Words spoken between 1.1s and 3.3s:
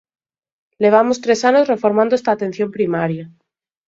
tres anos reformando esta atención primaria.